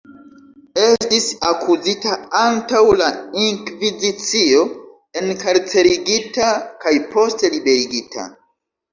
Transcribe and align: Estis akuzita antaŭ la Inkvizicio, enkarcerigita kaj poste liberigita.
Estis 0.83 1.25
akuzita 1.47 2.13
antaŭ 2.37 2.79
la 3.01 3.09
Inkvizicio, 3.47 4.63
enkarcerigita 5.21 6.47
kaj 6.85 6.95
poste 7.13 7.53
liberigita. 7.57 8.25